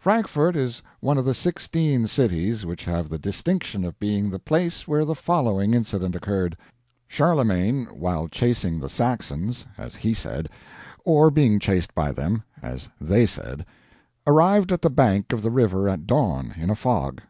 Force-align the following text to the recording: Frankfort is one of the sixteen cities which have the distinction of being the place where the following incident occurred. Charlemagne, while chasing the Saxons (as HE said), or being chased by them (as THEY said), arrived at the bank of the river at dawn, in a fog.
Frankfort 0.00 0.56
is 0.56 0.82
one 0.98 1.18
of 1.18 1.24
the 1.24 1.34
sixteen 1.34 2.08
cities 2.08 2.66
which 2.66 2.84
have 2.84 3.08
the 3.08 3.16
distinction 3.16 3.84
of 3.84 3.96
being 4.00 4.28
the 4.28 4.40
place 4.40 4.88
where 4.88 5.04
the 5.04 5.14
following 5.14 5.72
incident 5.72 6.16
occurred. 6.16 6.56
Charlemagne, 7.06 7.84
while 7.92 8.26
chasing 8.26 8.80
the 8.80 8.88
Saxons 8.88 9.66
(as 9.78 9.94
HE 9.94 10.14
said), 10.14 10.48
or 11.04 11.30
being 11.30 11.60
chased 11.60 11.94
by 11.94 12.10
them 12.10 12.42
(as 12.60 12.88
THEY 13.00 13.24
said), 13.24 13.64
arrived 14.26 14.72
at 14.72 14.82
the 14.82 14.90
bank 14.90 15.32
of 15.32 15.42
the 15.42 15.50
river 15.52 15.88
at 15.88 16.08
dawn, 16.08 16.54
in 16.56 16.70
a 16.70 16.74
fog. 16.74 17.20